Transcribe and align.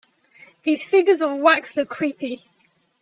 These 0.63 0.83
figures 0.83 1.21
of 1.21 1.37
wax 1.41 1.77
look 1.77 1.89
creepy. 1.89 2.41